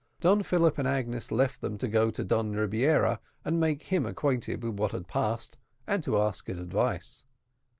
Don 0.19 0.41
Philip 0.41 0.79
and 0.79 0.87
Agnes 0.87 1.31
left 1.31 1.61
them, 1.61 1.77
to 1.77 1.87
go 1.87 2.09
to 2.09 2.23
Don 2.23 2.53
Rebiera, 2.53 3.19
and 3.45 3.59
make 3.59 3.83
him 3.83 4.07
acquainted 4.07 4.63
with 4.63 4.79
what 4.79 4.93
had 4.93 5.07
passed, 5.07 5.59
and 5.85 6.01
to 6.01 6.17
ask 6.19 6.47
his 6.47 6.57
advice. 6.57 7.23